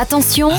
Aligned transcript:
Attention, 0.00 0.50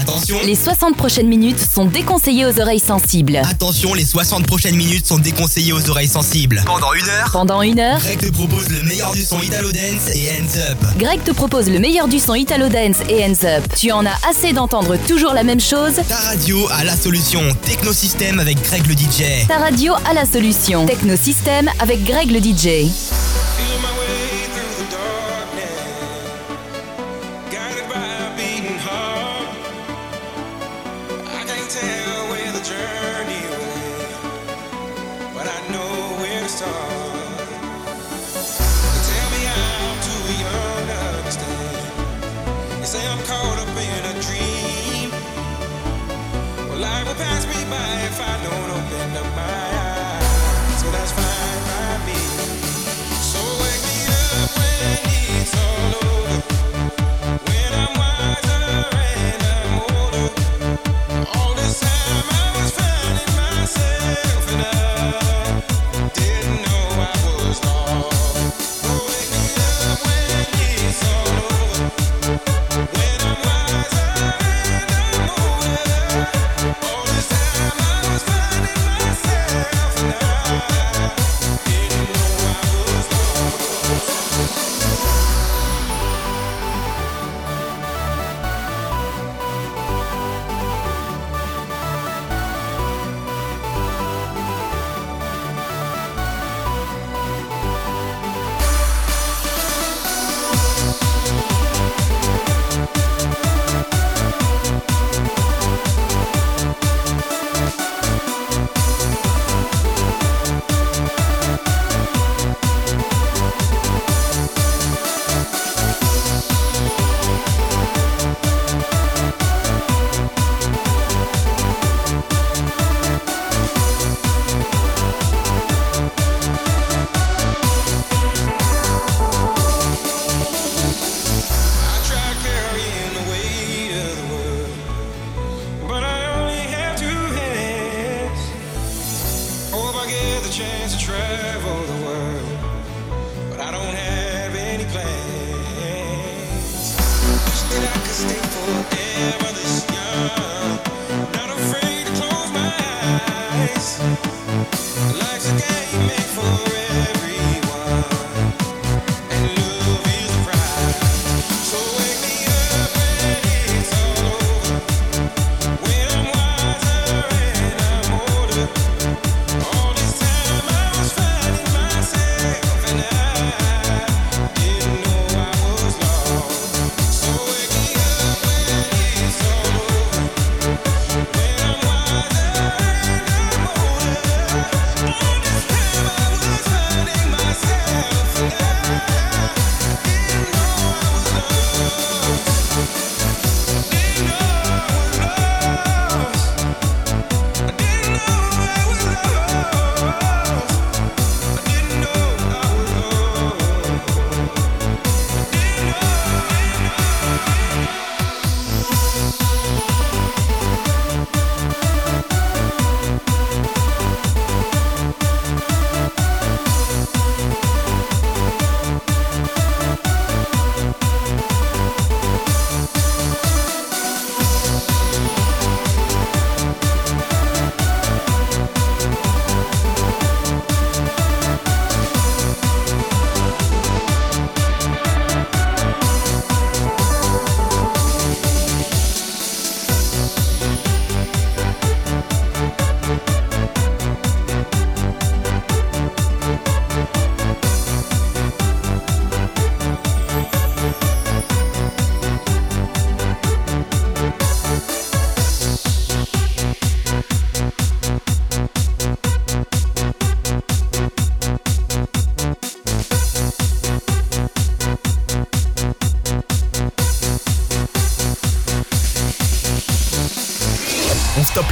les 0.45 0.53
60 0.55 0.97
prochaines 0.97 1.29
minutes 1.29 1.59
sont 1.73 1.85
déconseillées 1.85 2.45
aux 2.45 2.59
oreilles 2.59 2.81
sensibles. 2.81 3.37
Attention, 3.49 3.93
les 3.93 4.03
60 4.03 4.45
prochaines 4.45 4.75
minutes 4.75 5.07
sont 5.07 5.17
déconseillées 5.17 5.71
aux 5.71 5.89
oreilles 5.89 6.09
sensibles. 6.09 6.61
Pendant 6.65 6.91
une 6.91 7.07
heure, 7.07 7.29
pendant 7.31 7.61
une 7.61 7.79
heure, 7.79 7.99
Greg 7.99 8.19
te 8.19 8.31
propose 8.31 8.67
le 8.67 8.83
meilleur 8.83 9.13
du 9.13 9.21
son 9.21 9.39
Italo 9.41 9.71
Dance 9.71 10.13
et 10.13 10.29
Hands 10.31 10.71
Up. 10.71 10.77
Greg 10.97 11.23
te 11.23 11.31
propose 11.31 11.69
le 11.69 11.79
meilleur 11.79 12.09
du 12.09 12.19
son 12.19 12.35
Italo 12.35 12.67
Dance 12.67 12.97
et 13.07 13.23
Hands 13.23 13.45
Up. 13.45 13.63
Tu 13.79 13.93
en 13.93 14.05
as 14.05 14.17
assez 14.29 14.51
d'entendre 14.51 14.97
toujours 15.07 15.33
la 15.33 15.45
même 15.45 15.61
chose? 15.61 15.93
Ta 16.09 16.17
radio 16.17 16.67
a 16.71 16.83
la 16.83 16.97
solution. 16.97 17.41
Technosystème 17.65 18.41
avec 18.41 18.61
Greg 18.61 18.85
le 18.87 18.93
DJ. 18.93 19.47
Ta 19.47 19.59
radio 19.59 19.93
a 20.09 20.13
la 20.13 20.25
solution. 20.25 20.85
Technosystème 20.85 21.69
avec 21.79 22.03
Greg 22.03 22.29
le 22.29 22.39
DJ. 22.39 22.89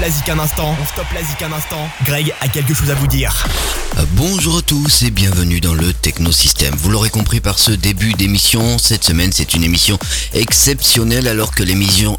la 0.10 0.30
un 0.30 0.40
instant. 0.40 0.76
On 0.82 0.86
stoppe 0.86 1.12
la 1.14 1.24
zik 1.24 1.42
un 1.42 1.52
instant. 1.52 1.90
Greg 2.04 2.34
a 2.42 2.48
quelque 2.48 2.74
chose 2.74 2.90
à 2.92 2.96
vous 2.96 3.08
dire. 3.08 3.46
Bonjour 4.14 4.60
à 4.60 4.62
tous 4.62 5.02
et 5.02 5.10
bienvenue 5.10 5.60
dans 5.60 5.74
le 5.74 5.92
Technosystème. 5.92 6.76
Vous 6.78 6.92
l'aurez 6.92 7.10
compris 7.10 7.40
par 7.40 7.58
ce 7.58 7.72
début 7.72 8.14
d'émission, 8.14 8.78
cette 8.78 9.04
semaine 9.04 9.32
c'est 9.34 9.56
une 9.56 9.64
émission 9.64 9.98
exceptionnelle 10.34 11.28
alors 11.28 11.56
que 11.56 11.64
l'émission, 11.64 12.16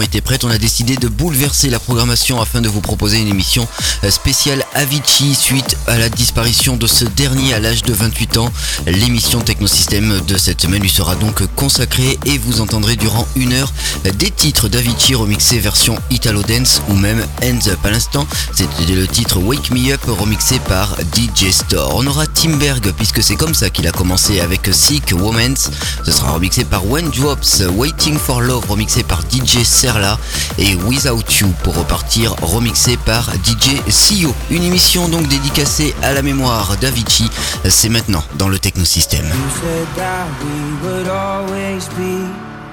était 0.00 0.20
prête. 0.20 0.44
On 0.44 0.50
a 0.50 0.58
décidé 0.58 0.94
de 0.94 1.08
bouleverser 1.08 1.70
la 1.70 1.80
programmation 1.80 2.40
afin 2.40 2.60
de 2.60 2.68
vous 2.68 2.80
proposer 2.80 3.18
une 3.18 3.26
émission 3.26 3.66
spéciale 4.08 4.64
Avicii 4.74 5.34
suite 5.34 5.76
à 5.88 5.98
la 5.98 6.08
disparition 6.08 6.76
de 6.76 6.86
ce 6.86 7.04
dernier 7.04 7.52
à 7.52 7.58
l'âge 7.58 7.82
de 7.82 7.92
28 7.92 8.36
ans. 8.36 8.52
L'émission 8.86 9.40
Technosystème 9.40 10.20
de 10.28 10.38
cette 10.38 10.60
semaine 10.60 10.82
lui 10.82 10.90
sera 10.90 11.16
donc 11.16 11.42
consacrée 11.56 12.16
et 12.26 12.38
vous 12.38 12.60
entendrez 12.60 12.94
durant 12.94 13.26
une 13.34 13.54
heure 13.54 13.72
des 14.04 14.30
titres 14.30 14.68
d'Avicii 14.68 15.16
remixés 15.16 15.58
version 15.58 15.98
Italo 16.10 16.44
Dance 16.44 16.80
ou 16.88 16.94
même 16.94 17.26
Hands 17.42 17.68
Up. 17.68 17.78
À 17.82 17.90
l'instant, 17.90 18.24
c'était 18.54 18.94
le 18.94 19.08
titre 19.08 19.38
Wake 19.40 19.72
Me 19.72 19.92
Up 19.92 20.02
remixé 20.06 20.60
par 20.60 20.96
DJ 21.12 21.50
Store. 21.50 21.94
On 21.94 22.06
aura 22.06 22.26
Timberg 22.26 22.92
puisque 22.96 23.22
c'est 23.22 23.36
comme 23.36 23.54
ça 23.54 23.70
qu'il 23.70 23.86
a 23.86 23.90
commencé 23.90 24.40
avec 24.40 24.68
Sick 24.72 25.12
Womans. 25.12 25.70
Ce 26.04 26.10
sera 26.10 26.32
remixé 26.32 26.64
par 26.64 26.86
When 26.86 27.10
Drops, 27.10 27.62
Waiting 27.74 28.18
for 28.18 28.40
Love 28.40 28.64
remixé 28.68 29.02
par 29.02 29.22
DJ 29.22 29.64
Serla 29.64 30.18
et 30.58 30.74
Without 30.74 31.24
You 31.40 31.48
pour 31.62 31.76
repartir 31.76 32.34
remixé 32.42 32.96
par 32.96 33.32
DJ 33.44 33.80
Sio. 33.88 34.34
Une 34.50 34.62
émission 34.62 35.08
donc 35.08 35.28
dédicacée 35.28 35.94
à 36.02 36.12
la 36.12 36.22
mémoire 36.22 36.76
d'Avicii. 36.80 37.30
C'est 37.68 37.88
maintenant 37.88 38.22
dans 38.38 38.48
le 38.48 38.58
Technosystème. 38.58 39.26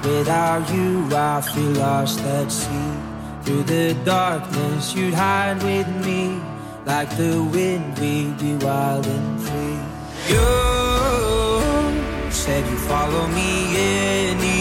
Without. 0.03 0.65
Through 3.45 3.63
the 3.65 3.95
darkness, 4.03 4.95
you'd 4.95 5.13
hide 5.13 5.61
with 5.61 5.87
me. 6.03 6.54
Like 6.85 7.09
the 7.17 7.41
wind, 7.41 7.97
we'd 7.97 8.37
be 8.37 8.55
wild 8.63 9.07
and 9.07 9.41
free. 9.41 9.79
You 10.29 10.45
said 12.31 12.63
you'd 12.69 12.79
follow 12.81 13.27
me 13.27 13.75
anywhere. 13.75 14.54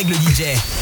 Avec 0.00 0.06
Greg 0.06 0.08
le 0.08 0.30
DJ. 0.30 0.79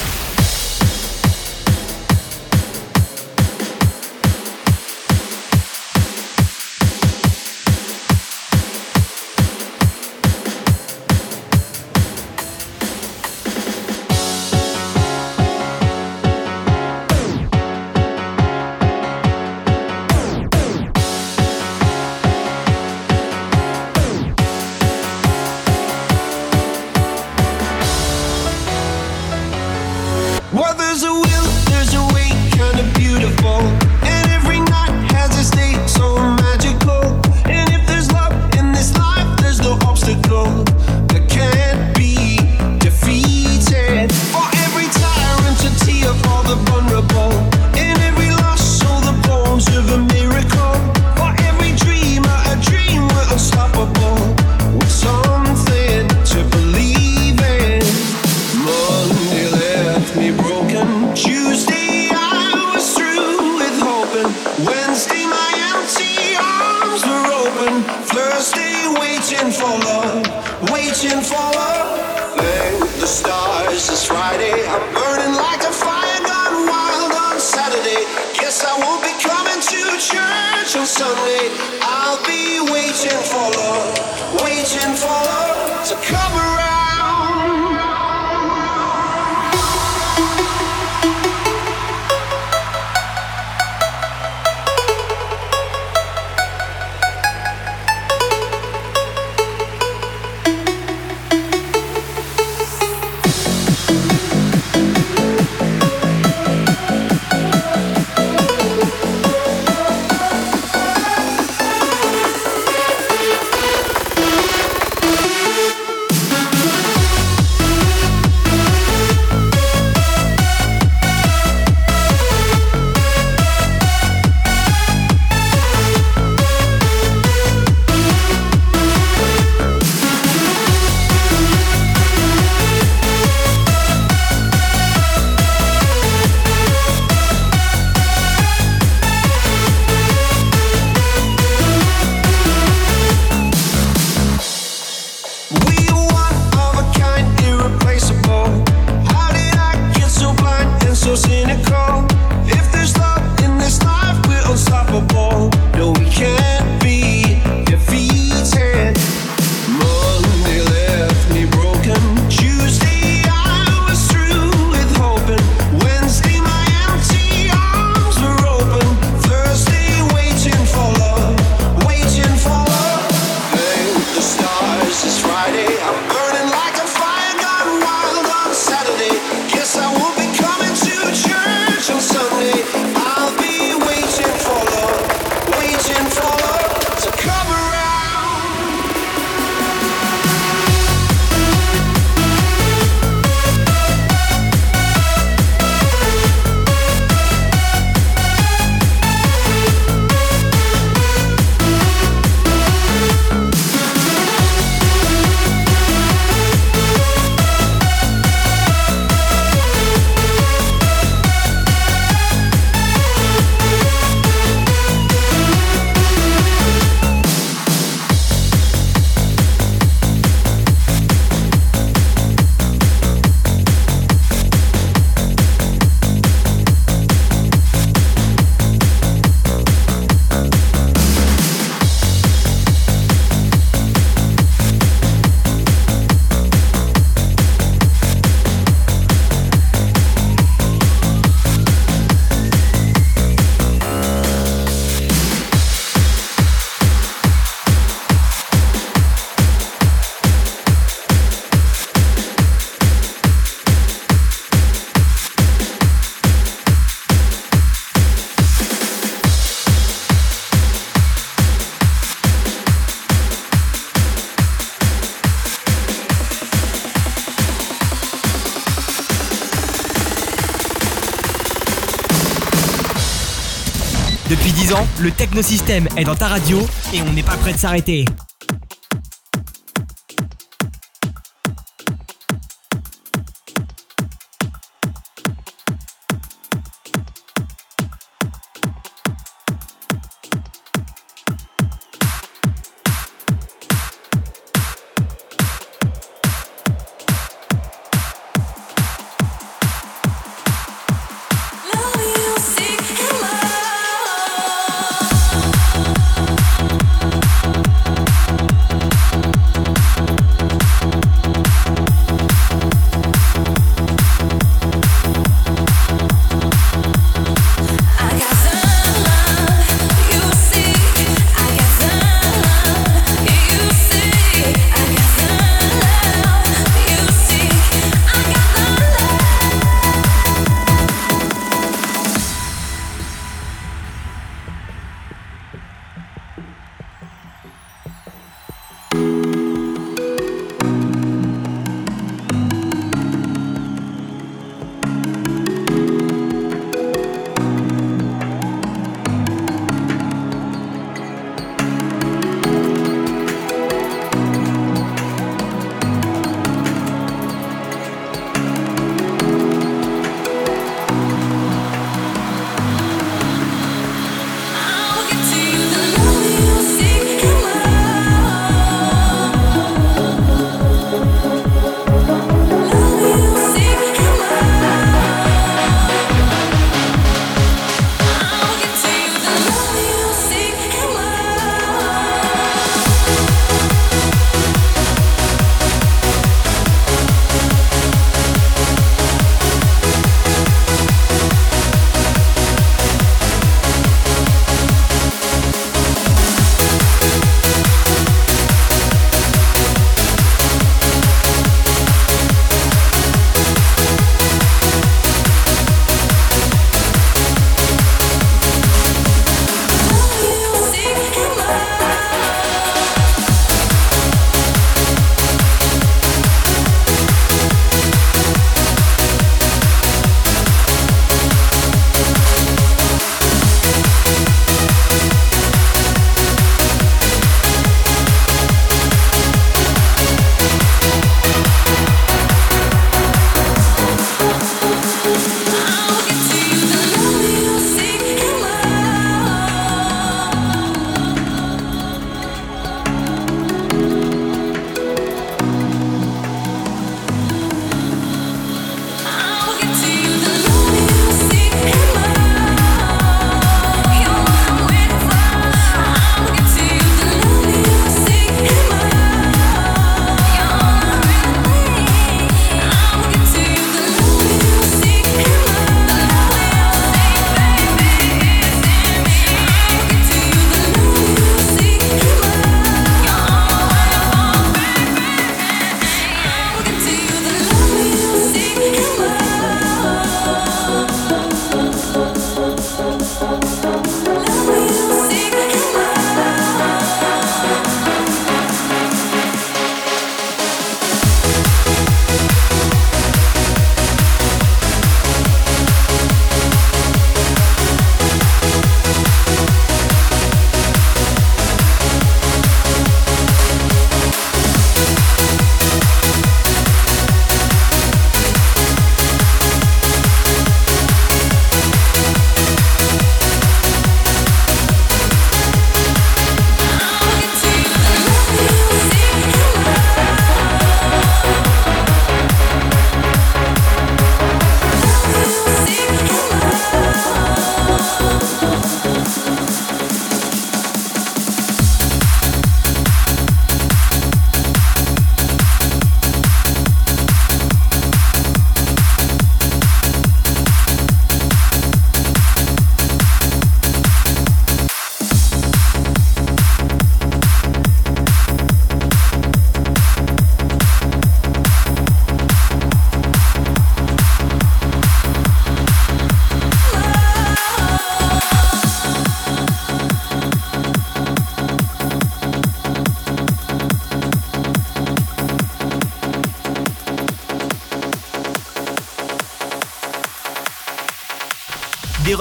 Le 275.00 275.10
technosystème 275.10 275.88
est 275.96 276.04
dans 276.04 276.14
ta 276.14 276.28
radio 276.28 276.58
et 276.92 277.02
on 277.02 277.12
n'est 277.12 277.22
pas 277.22 277.36
prêt 277.36 277.52
de 277.52 277.58
s'arrêter. 277.58 278.04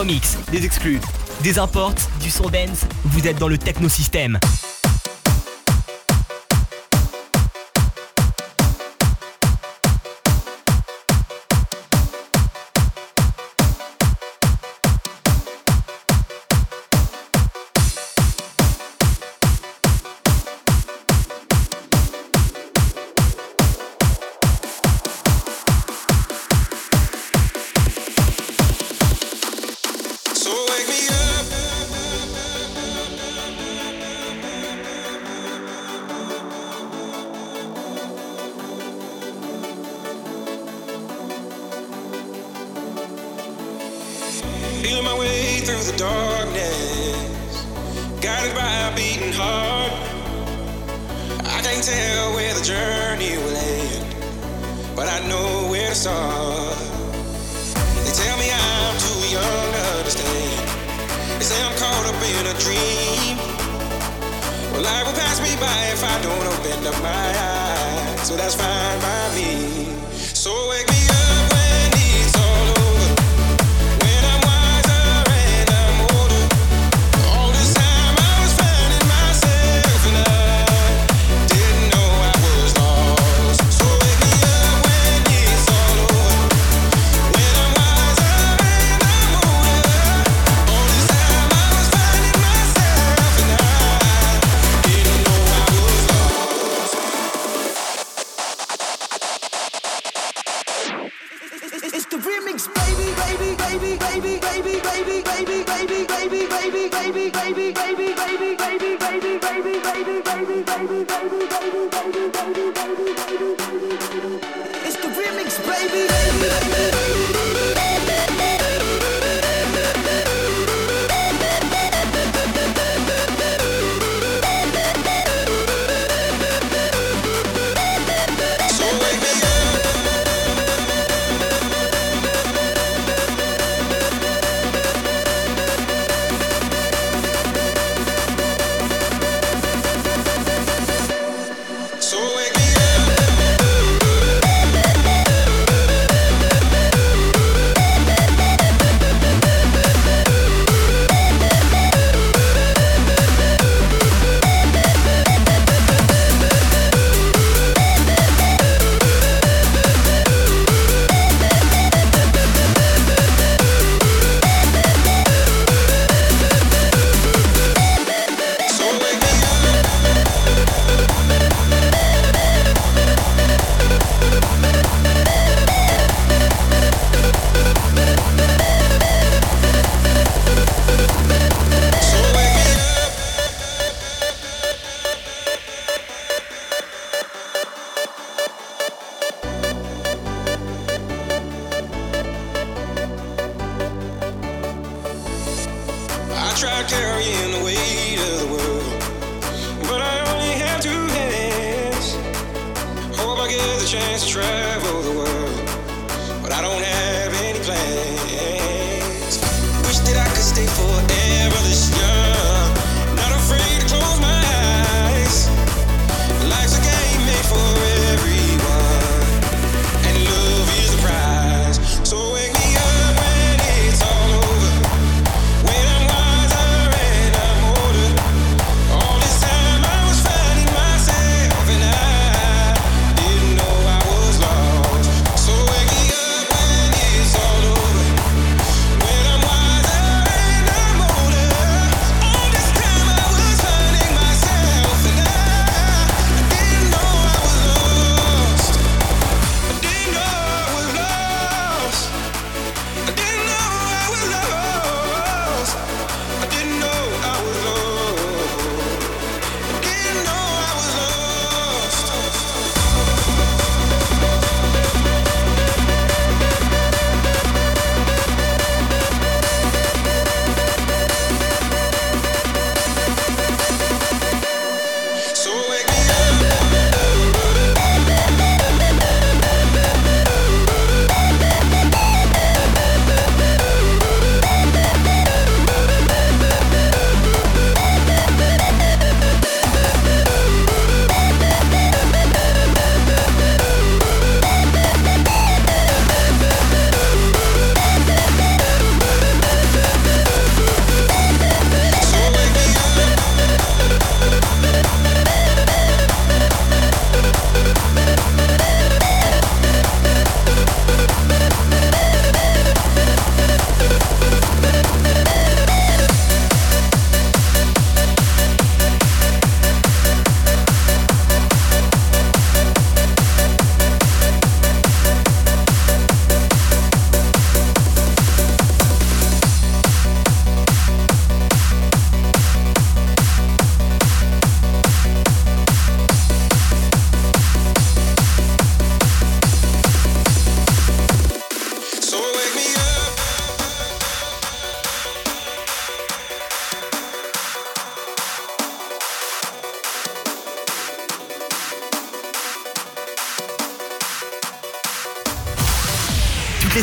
remix, 0.07 0.37
des 0.51 0.63
exclus, 0.63 1.01
des 1.43 1.59
imports, 1.59 1.95
du 2.21 2.29
son 2.29 2.49
dance, 2.49 2.85
vous 3.03 3.27
êtes 3.27 3.37
dans 3.39 3.49
le 3.49 3.57
technosystème. 3.57 4.39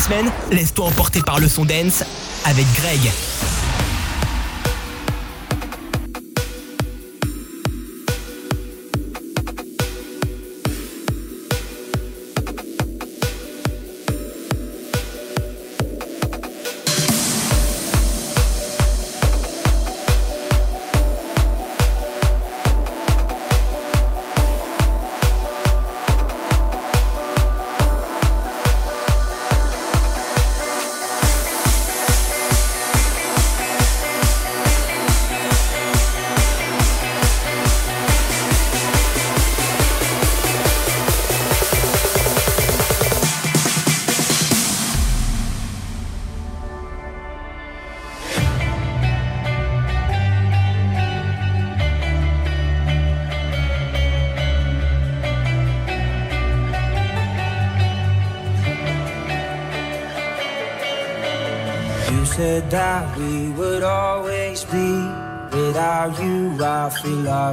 Semaines, 0.01 0.31
laisse-toi 0.51 0.87
emporter 0.87 1.21
par 1.23 1.39
le 1.39 1.49
son 1.49 1.65
dance 1.65 2.05
avec 2.45 2.67
Greg. 2.75 3.01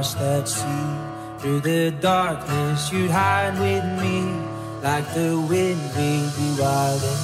Feel 0.02 0.18
lost 0.18 0.18
at 0.18 0.48
sea. 0.48 1.38
Through 1.38 1.60
the 1.60 1.90
darkness, 2.00 2.92
you'd 2.92 3.10
hide 3.10 3.58
with 3.58 3.84
me. 4.00 4.22
Like 4.82 5.06
the 5.14 5.38
wind, 5.38 5.80
we'd 5.96 6.30
be 6.36 6.60
wild 6.60 7.21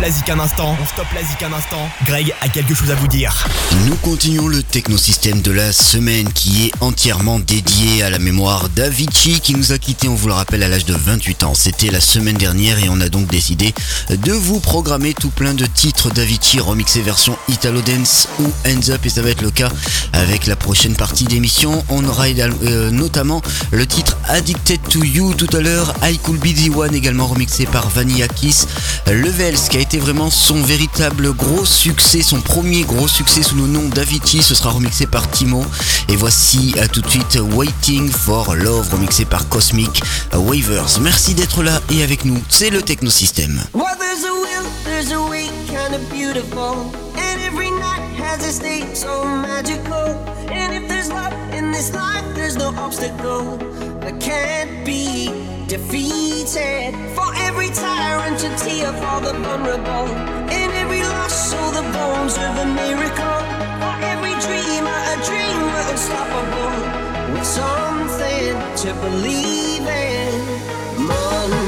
la 0.00 0.10
zik 0.10 0.28
un 0.30 0.40
instant. 0.40 0.76
On 0.80 0.86
stoppe 0.86 1.06
la 1.14 1.46
un 1.46 1.52
instant. 1.52 1.88
Greg 2.04 2.34
a 2.40 2.48
quelque 2.48 2.74
chose 2.74 2.90
à 2.90 2.96
vous 2.96 3.06
dire. 3.06 3.46
Nous 3.86 3.94
continuons 3.96 4.48
le 4.48 4.62
technosystème 4.62 5.42
de 5.42 5.52
la 5.52 5.72
semaine 5.72 6.32
qui 6.32 6.66
est 6.66 6.72
entièrement 6.80 7.38
dédié 7.38 8.02
à 8.02 8.10
la 8.10 8.18
mémoire 8.18 8.68
d'Avicii 8.70 9.40
qui 9.40 9.54
nous 9.54 9.72
a 9.72 9.78
quitté, 9.78 10.08
on 10.08 10.14
vous 10.14 10.26
le 10.26 10.34
rappelle, 10.34 10.64
à 10.64 10.68
l'âge 10.68 10.86
de 10.86 10.94
28 10.94 11.44
ans. 11.44 11.54
C'était 11.54 11.90
la 11.90 12.00
semaine 12.00 12.36
dernière 12.36 12.82
et 12.82 12.88
on 12.88 13.00
a 13.00 13.08
donc 13.08 13.28
décidé 13.28 13.74
de 14.10 14.32
vous 14.32 14.58
programmer 14.58 15.14
tout 15.14 15.30
plein 15.30 15.54
de 15.54 15.66
titres 15.66 16.10
d'Avicii 16.10 16.58
remixés 16.58 17.02
version 17.02 17.36
Italo 17.48 17.80
Dance 17.80 18.28
ou 18.40 18.46
Hands 18.66 18.90
Up 18.90 19.06
et 19.06 19.08
ça 19.08 19.22
va 19.22 19.30
être 19.30 19.42
le 19.42 19.52
cas 19.52 19.70
avec 20.12 20.46
la 20.46 20.56
prochaine 20.56 20.96
partie 20.96 21.24
d'émission. 21.24 21.84
On 21.90 22.04
aura 22.04 22.24
euh, 22.26 22.90
notamment 22.90 23.40
le 23.70 23.86
titre 23.86 24.16
Addicted 24.28 24.80
to 24.88 25.04
You 25.04 25.34
tout 25.34 25.54
à 25.56 25.60
l'heure, 25.60 25.94
I 26.02 26.18
Could 26.18 26.40
Be 26.40 26.54
The 26.54 26.74
One 26.74 26.94
également 26.94 27.26
remixé 27.28 27.66
par 27.66 27.88
Vanilla 27.88 28.26
Kiss, 28.26 28.66
Levels 29.06 29.68
a 29.76 29.80
été 29.80 29.98
vraiment 29.98 30.30
son 30.30 30.62
véritable 30.62 31.32
gros 31.34 31.64
succès, 31.66 32.22
son 32.22 32.40
premier 32.40 32.82
gros 32.84 33.08
succès 33.08 33.42
sous 33.42 33.56
le 33.56 33.66
nom 33.66 33.88
d'Avicii, 33.88 34.42
ce 34.42 34.54
sera 34.54 34.70
remixé 34.70 35.06
par 35.06 35.30
Timo. 35.30 35.64
Et 36.08 36.16
voici 36.16 36.74
à 36.80 36.88
tout 36.88 37.02
de 37.02 37.08
suite 37.08 37.38
Waiting 37.52 38.10
for 38.10 38.54
Love 38.54 38.88
remixé 38.92 39.24
par 39.24 39.48
Cosmic 39.48 40.02
Wavers. 40.32 41.00
Merci 41.00 41.34
d'être 41.34 41.62
là 41.62 41.80
et 41.90 42.02
avec 42.02 42.24
nous, 42.24 42.40
c'est 42.48 42.70
le 42.70 42.80
Technosystème. 42.80 43.64
Well, 43.74 43.96
that 54.06 54.20
can't 54.20 54.86
be 54.86 55.26
defeated. 55.66 56.94
For 57.16 57.28
every 57.46 57.70
tyrant, 57.70 58.38
a 58.38 58.50
tear 58.62 58.92
for 59.02 59.18
the 59.26 59.34
vulnerable. 59.42 60.06
In 60.46 60.70
every 60.82 61.02
loss, 61.02 61.50
so 61.50 61.58
the 61.78 61.82
bones 61.90 62.36
of 62.38 62.52
a 62.64 62.66
miracle. 62.82 63.40
For 63.82 63.94
every 64.12 64.34
dreamer, 64.46 64.98
a 65.12 65.16
dream 65.26 65.58
we're 65.72 65.90
unstoppable. 65.90 66.74
With 67.34 67.48
something 67.58 68.54
to 68.82 68.88
believe 69.02 69.86
in. 69.86 70.32
Monday 71.08 71.65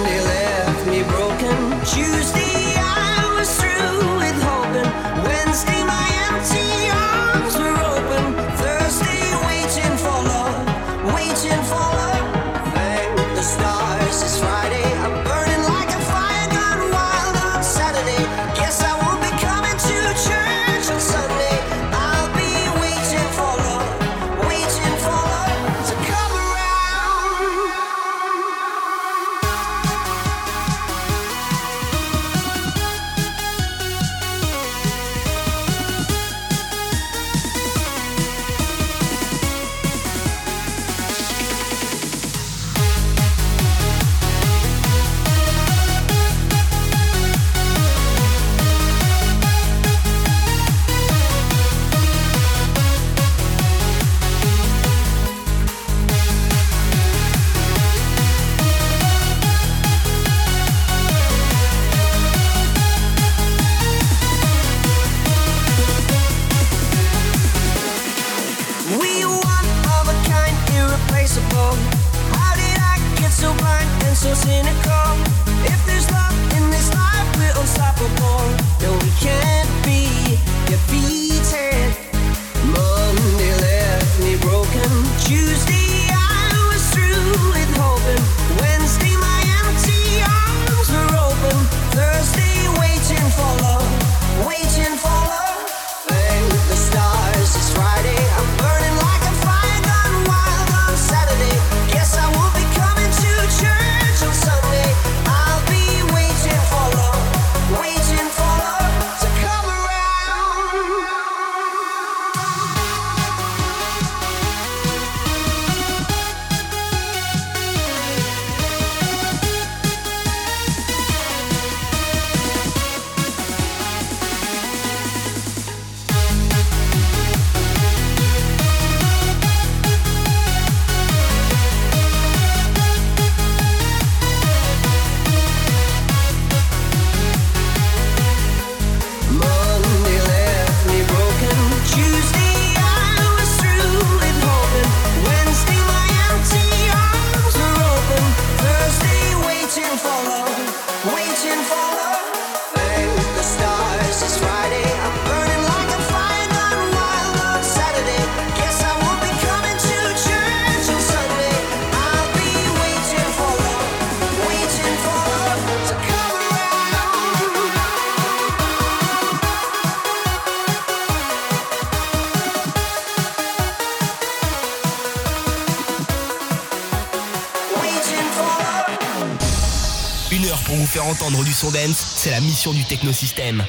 du 181.30 181.52
son 181.52 181.70
dance, 181.70 182.14
c'est 182.16 182.30
la 182.30 182.40
mission 182.40 182.72
du 182.72 182.84
technosystème. 182.84 183.62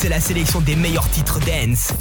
c'est 0.00 0.08
la 0.08 0.20
sélection 0.20 0.62
des 0.62 0.76
meilleurs 0.76 1.10
titres 1.10 1.38
dance. 1.40 1.92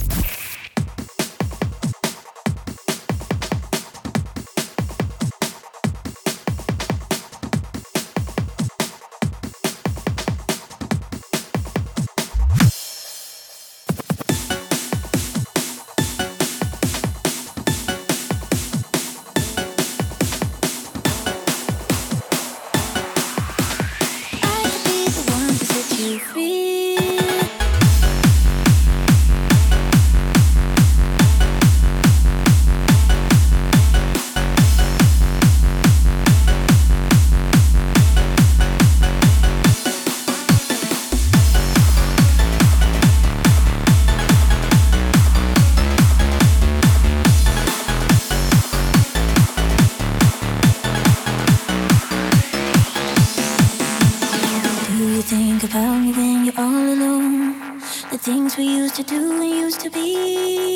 to 59.04 59.06
do 59.06 59.41
and 59.41 59.50
used 59.50 59.80
to 59.80 59.89
be. 59.89 60.68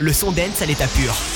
le 0.00 0.12
son 0.12 0.32
dance 0.32 0.62
à 0.62 0.66
l'état 0.66 0.88
pur. 0.88 1.35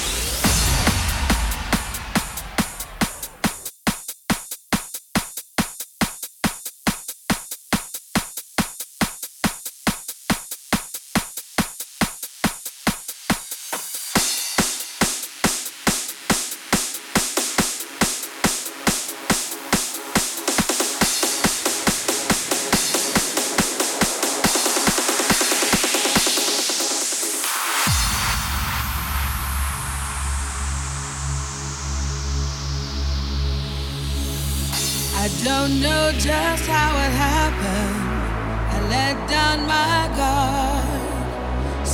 on 39.51 39.61
my 39.67 40.01
guard. 40.19 40.87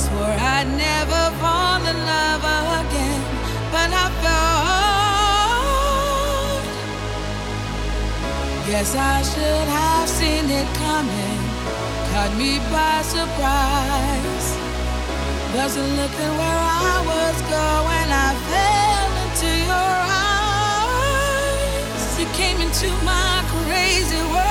Swore 0.01 0.37
I'd 0.55 0.69
never 0.87 1.23
fall 1.41 1.81
in 1.91 1.97
love 2.13 2.45
again, 2.81 3.21
but 3.73 3.89
I 4.03 4.05
fell. 4.21 4.57
Guess 8.67 8.91
I 8.95 9.17
should 9.31 9.67
have 9.79 10.07
seen 10.19 10.45
it 10.59 10.69
coming. 10.85 11.39
Caught 12.11 12.33
me 12.41 12.51
by 12.73 12.95
surprise. 13.15 14.47
Wasn't 15.55 15.91
looking 15.99 16.33
where 16.39 16.61
I 16.89 16.97
was 17.13 17.37
going. 17.57 18.09
I 18.27 18.29
fell 18.49 19.11
into 19.25 19.49
your 19.69 19.93
arms. 20.85 22.03
You 22.19 22.27
came 22.39 22.59
into 22.67 22.89
my 23.11 23.33
crazy 23.53 24.21
world. 24.33 24.46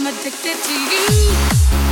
I'm 0.00 0.06
addicted 0.06 0.56
to 0.62 0.72
you. 0.72 1.87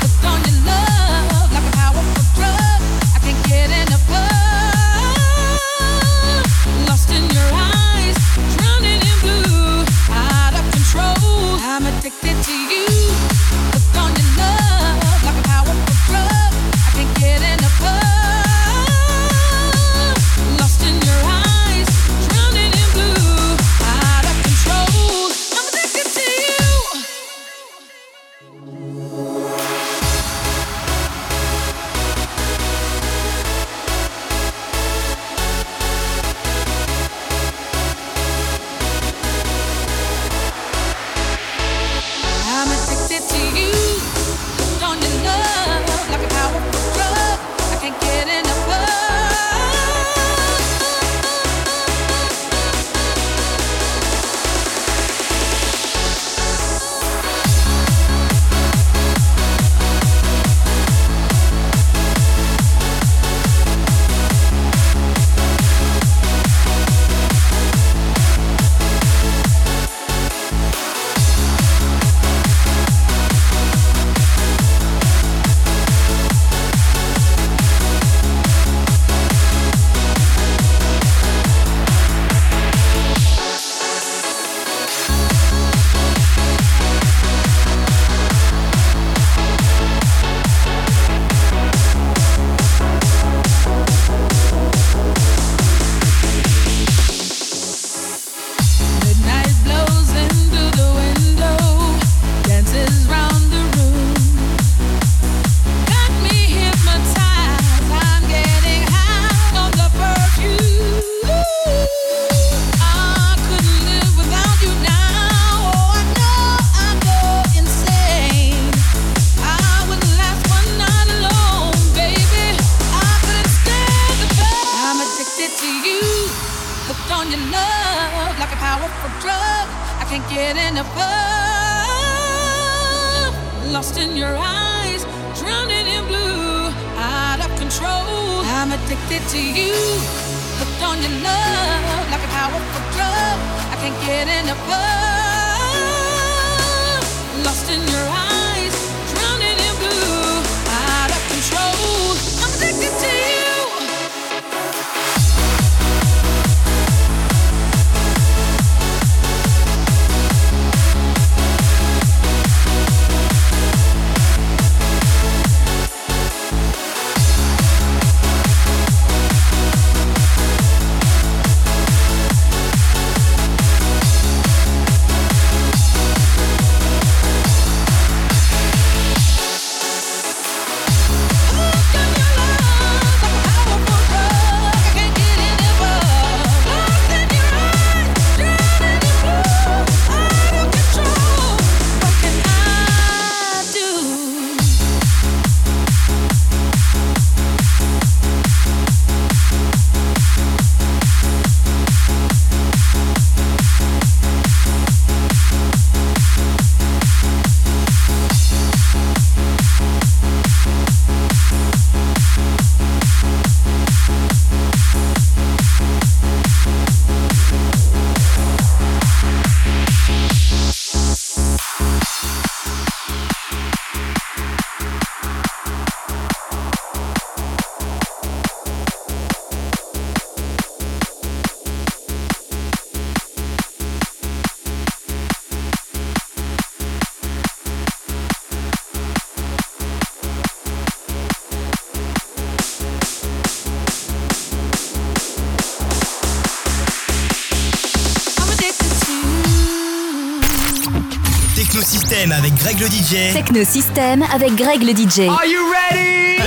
Greg 252.66 252.80
le 252.80 252.86
DJ. 252.88 253.32
Techno 253.32 253.64
System 253.64 254.24
avec 254.34 254.56
Greg 254.56 254.82
le 254.82 254.90
DJ. 254.90 255.28
Are 255.28 255.46
you 255.46 255.70
ready? 255.70 256.38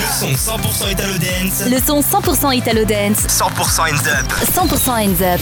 Le 0.00 0.34
son 0.36 0.56
100% 0.56 0.90
Italo 0.90 1.12
Dance. 1.12 1.62
Le 1.70 1.78
son 1.78 2.00
100% 2.00 2.56
Italo 2.56 2.84
Dance. 2.84 3.18
100% 3.28 3.82
Hands 3.82 4.08
Up. 4.08 4.32
100% 4.52 4.90
Hands 4.90 5.34
Up. 5.34 5.40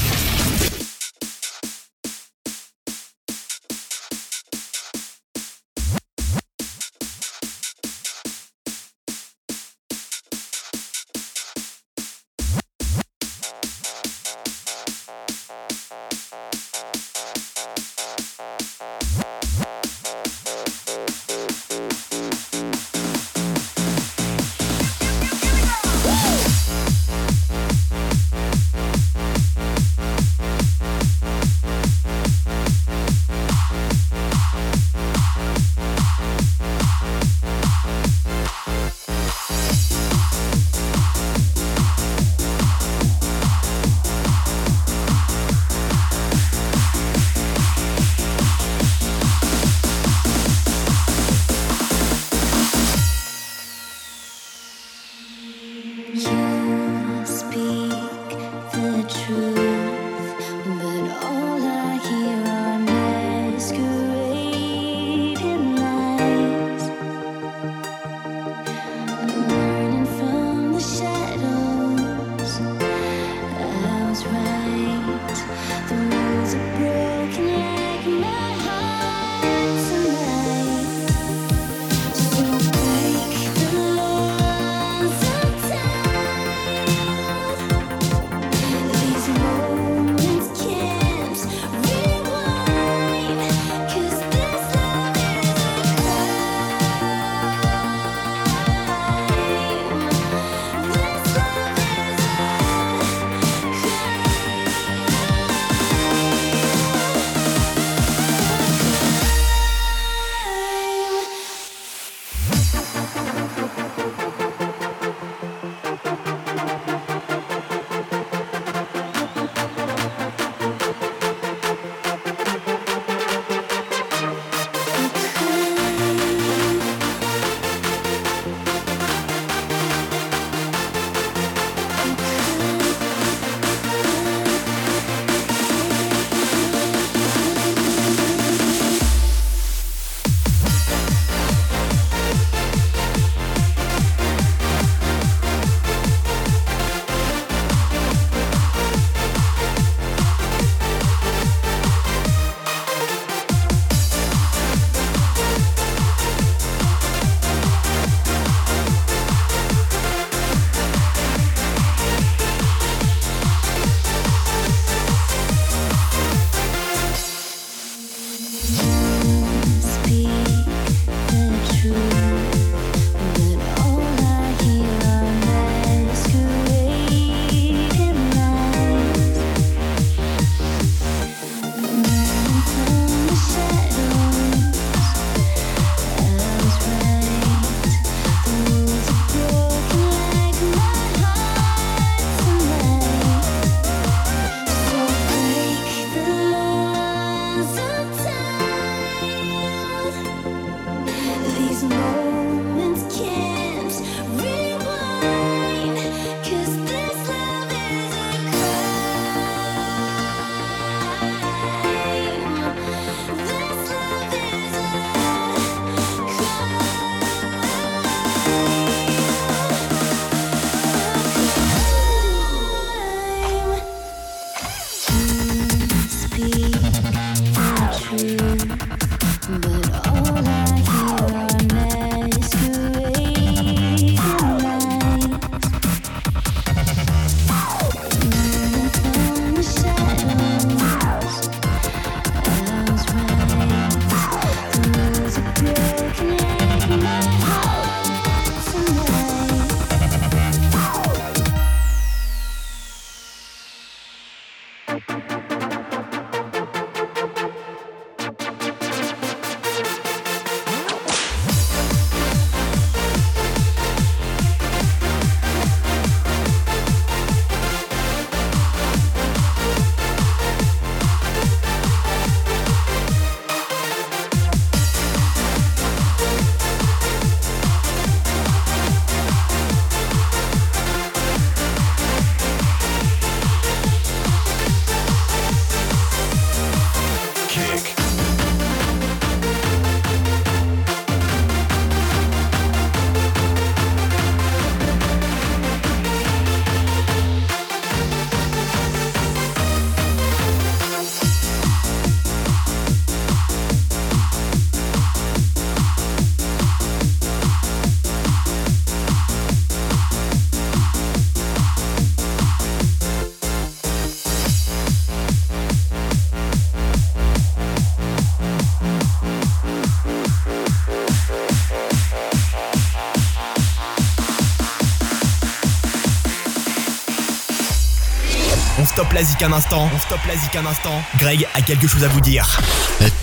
Un 329.43 329.53
instant. 329.53 329.91
On 329.95 329.99
stoppe 329.99 330.25
la 330.27 330.37
zik 330.37 330.57
un 330.57 330.65
instant. 330.65 331.03
Greg 331.19 331.47
a 331.55 331.61
quelque 331.61 331.87
chose 331.87 332.03
à 332.03 332.09
vous 332.09 332.21
dire. 332.21 332.59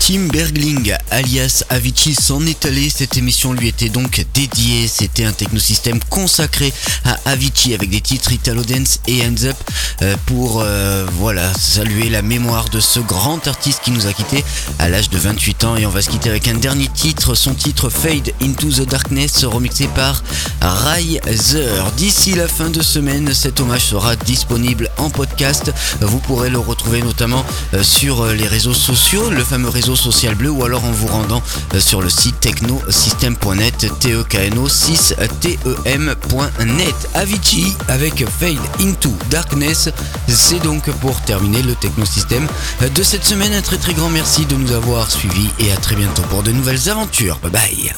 Tim 0.00 0.26
Bergling, 0.32 0.92
alias 1.10 1.62
Avicii, 1.68 2.14
s'en 2.14 2.44
est 2.46 2.64
allé. 2.64 2.90
Cette 2.90 3.16
émission 3.16 3.52
lui 3.52 3.68
était 3.68 3.90
donc 3.90 4.26
dédiée. 4.34 4.88
C'était 4.88 5.24
un 5.24 5.32
technosystème 5.32 6.00
consacré 6.08 6.72
à 7.04 7.16
Avicii 7.26 7.74
avec 7.74 7.90
des 7.90 8.00
titres 8.00 8.32
Italo 8.32 8.64
Dance 8.64 9.00
et 9.06 9.22
Hands 9.24 9.44
Up 9.44 9.56
euh, 10.02 10.16
pour 10.26 10.62
euh, 10.62 11.06
voilà 11.18 11.52
saluer 11.54 12.08
la 12.08 12.22
mémoire 12.22 12.68
de 12.70 12.80
ce 12.80 12.98
grand 12.98 13.46
artiste 13.46 13.82
qui 13.84 13.90
nous 13.90 14.06
a 14.06 14.12
quitté 14.12 14.42
à 14.78 14.88
l'âge 14.88 15.10
de 15.10 15.18
28 15.18 15.64
ans. 15.64 15.76
Et 15.76 15.86
on 15.86 15.90
va 15.90 16.02
se 16.02 16.08
quitter 16.10 16.30
avec 16.30 16.48
un 16.48 16.54
dernier 16.54 16.88
titre, 16.88 17.34
son 17.34 17.54
titre 17.54 17.90
Fade 17.90 18.32
Into 18.42 18.70
the 18.70 18.88
Darkness, 18.88 19.44
remixé 19.44 19.86
par 19.94 20.24
Riser. 20.62 21.68
D'ici 21.96 22.34
la 22.34 22.48
fin 22.48 22.70
de 22.70 22.82
semaine, 22.82 23.34
cet 23.34 23.60
hommage 23.60 23.84
sera 23.84 24.16
disponible 24.16 24.90
en 24.96 25.10
podcast. 25.10 25.72
Vous 26.00 26.18
pourrez 26.18 26.50
le 26.50 26.58
retrouver 26.58 27.02
notamment 27.02 27.44
euh, 27.74 27.82
sur 27.82 28.22
euh, 28.22 28.34
les 28.34 28.46
réseaux 28.46 28.74
sociaux, 28.74 29.30
le 29.30 29.44
fameux 29.44 29.68
réseau 29.68 29.89
social 29.96 30.34
bleu, 30.34 30.50
ou 30.50 30.64
alors 30.64 30.84
en 30.84 30.90
vous 30.90 31.06
rendant 31.06 31.42
euh, 31.74 31.80
sur 31.80 32.02
le 32.02 32.08
site 32.08 32.40
technosystem.net, 32.40 33.86
tekno 34.00 34.68
6tem.net. 34.68 36.94
Avicii 37.14 37.76
avec 37.88 38.28
Fade 38.28 38.58
Into 38.80 39.10
Darkness. 39.30 39.90
C'est 40.28 40.62
donc 40.62 40.90
pour 41.00 41.20
terminer 41.22 41.62
le 41.62 41.74
technosystème 41.74 42.46
de 42.94 43.02
cette 43.02 43.24
semaine. 43.24 43.52
Un 43.52 43.62
très 43.62 43.78
très 43.78 43.94
grand 43.94 44.08
merci 44.08 44.46
de 44.46 44.56
nous 44.56 44.72
avoir 44.72 45.10
suivis 45.10 45.50
et 45.58 45.72
à 45.72 45.76
très 45.76 45.96
bientôt 45.96 46.22
pour 46.30 46.42
de 46.42 46.52
nouvelles 46.52 46.88
aventures. 46.88 47.38
Bye 47.42 47.50
bye. 47.50 47.92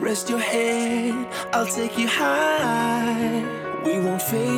Rest 0.00 0.30
your 0.30 0.40
head, 0.40 1.26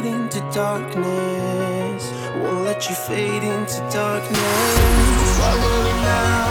into 0.06 0.40
darkness. 0.52 2.19
Won't 2.42 2.64
let 2.64 2.88
you 2.88 2.94
fade 2.94 3.42
into 3.42 3.78
darkness. 3.92 5.38
Follow 5.38 5.74
me 5.84 5.92
now, 6.02 6.48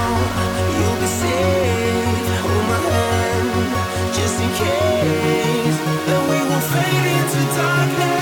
you'll 0.78 1.00
be 1.02 1.10
safe. 1.22 2.28
Hold 2.46 2.66
my 2.72 2.80
hand, 2.92 4.14
just 4.14 4.38
in 4.46 4.50
case. 4.62 5.78
Then 6.08 6.22
we 6.30 6.38
won't 6.50 6.64
fade 6.74 7.08
into 7.18 7.42
darkness. 7.58 8.19